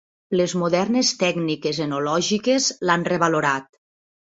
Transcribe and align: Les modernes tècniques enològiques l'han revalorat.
Les 0.39 0.55
modernes 0.61 1.11
tècniques 1.25 1.83
enològiques 1.87 2.73
l'han 2.91 3.09
revalorat. 3.15 3.75